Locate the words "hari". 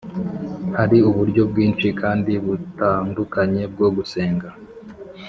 0.77-0.97